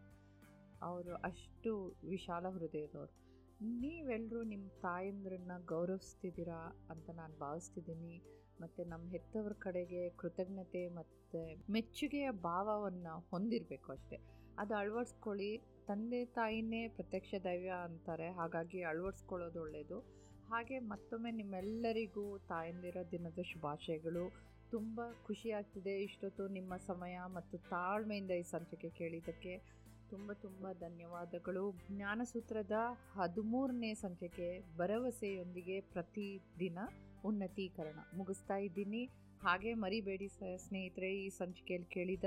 ಅವರು 0.82 1.16
ಅಷ್ಟು 1.16 1.96
ವಿಶಾಲ 2.10 2.48
ಹೃದಯದವರು. 2.50 3.14
ನೀವೆಲ್ಲರೂ 3.62 4.44
ನಿಮ್ಮ 4.44 4.68
ತಾಯಂದ್ರನ್ನ 4.82 5.52
ಗೌರವಿಸ್ತಿದ್ದೀರಾ 5.66 6.88
ಅಂತ 6.90 7.10
ನಾನು 7.10 7.40
ಭಾವಿಸ್ತಿದ್ದೀನಿ. 7.40 8.22
ಮತ್ತು 8.60 8.84
ನಮ್ಮ 8.84 9.10
ಹೆತ್ತವ್ರ 9.10 9.54
ಕಡೆಗೆ 9.60 10.10
ಕೃತಜ್ಞತೆ 10.10 10.88
ಮತ್ತು 10.88 11.58
ಮೆಚ್ಚುಗೆಯ 11.72 12.32
ಭಾವವನ್ನು 12.32 13.28
ಹೊಂದಿರಬೇಕು 13.32 13.92
ಅಷ್ಟೇ. 13.92 14.20
ಅದು 14.58 14.76
ಅಳವಡಿಸ್ಕೊಳ್ಳಿ. 14.76 15.62
ತಂದೆ 15.88 16.26
ತಾಯಿನೇ 16.26 16.88
ಪ್ರತ್ಯಕ್ಷ 16.88 17.36
ದೈವ 17.44 17.72
ಅಂತಾರೆ. 17.84 18.30
ಹಾಗಾಗಿ 18.30 18.84
ಅಳವಡಿಸ್ಕೊಳ್ಳೋದು 18.84 19.62
ಒಳ್ಳೆಯದು 19.62 20.00
ಹಾಗೆ 20.50 20.80
ಮತ್ತೊಮ್ಮೆ 20.80 21.32
ನಿಮ್ಮೆಲ್ಲರಿಗೂ 21.32 22.38
ತಾಯಂದಿರ 22.38 22.98
ದಿನದ 23.12 23.40
ಶುಭಾಶಯಗಳು. 23.42 24.52
ತುಂಬ 24.72 25.02
ಖುಷಿಯಾಗ್ತಿದೆ 25.24 26.04
ಇಷ್ಟೊತ್ತು 26.04 26.48
ನಿಮ್ಮ 26.48 26.78
ಸಮಯ 26.78 27.20
ಮತ್ತು 27.28 27.58
ತಾಳ್ಮೆಯಿಂದ 27.58 28.32
ಈ 28.32 28.44
ಸಂಚಿಕೆ 28.44 28.90
ಕೇಳಿದ್ದಕ್ಕೆ. 28.90 29.82
ತುಂಬ 30.10 30.32
ತುಂಬ 30.32 30.72
ಧನ್ಯವಾದಗಳು. 30.72 31.74
ಜ್ಞಾನಸೂತ್ರದ 31.92 32.72
ಹದಿಮೂರನೇ 33.14 33.94
ಸಂಚಿಕೆ 33.94 34.78
ಭರವಸೆಯೊಂದಿಗೆ 34.78 35.82
ಪ್ರತಿದಿನ 35.82 36.80
ಉನ್ನತೀಕರಣ 37.26 38.00
ಮುಗಿಸ್ತಾ 38.18 38.58
ಇದ್ದೀನಿ. 38.58 39.06
ಹಾಗೆ 39.42 39.74
ಮರಿಬೇಡಿ 39.74 40.28
ಸ್ನೇಹಿತರೆ, 40.58 41.18
ಈ 41.18 41.30
ಸಂಚಿಕೆಯಲ್ಲಿ 41.30 41.88
ಕೇಳಿದ 41.88 42.24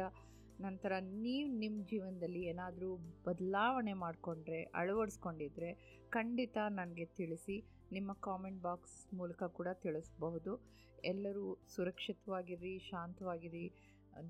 ನಂತರ 0.61 0.93
ನೀವು 1.01 1.59
ನಿಮ್ಮ 1.59 1.87
ಜೀವನದಲ್ಲಿ 1.87 2.43
ಏನಾದರೂ 2.43 2.97
ಬದಲಾವಣೆ 2.97 3.93
ಮಾಡಿಕೊಂಡ್ರೆ, 3.93 4.63
ಅಳವಡಿಸ್ಕೊಂಡಿದ್ರೆ 4.63 6.01
ಖಂಡಿತ 6.11 6.59
ನನಗೆ 6.69 7.05
ತಿಳಿಸಿ. 7.05 7.65
ನಿಮ್ಮ 7.93 8.13
ಕಾಮೆಂಟ್ 8.13 8.63
ಬಾಕ್ಸ್ 8.63 9.15
ಮೂಲಕ 9.15 9.43
ಕೂಡ 9.43 9.69
ತಿಳಿಸಬಹುದು. 9.69 10.61
ಎಲ್ಲರೂ 11.05 11.59
ಸುರಕ್ಷಿತವಾಗಿರಿ, 11.75 12.79
ಶಾಂತವಾಗಿರಿ, 12.79 13.73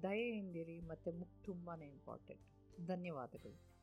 ದಯೆಯಿಂದಿರಿ, 0.03 0.81
ಮತ್ತು 0.81 1.13
ಮುಖ 1.13 1.29
ತುಂಬಾ 1.45 1.75
ಇಂಪಾರ್ಟೆಂಟ್. 1.75 2.43
ಧನ್ಯವಾದಗಳು. 2.87 3.74